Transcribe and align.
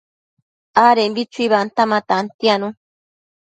adembi 0.85 1.21
chuibanta 1.33 1.81
ma 1.91 1.99
tantianu 2.09 2.67